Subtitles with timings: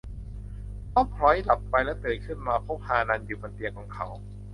[0.89, 4.07] เขาผล็อยหลับไปและตื่นขึ้นมาพบฮานันอยู่บนเตียงของเขา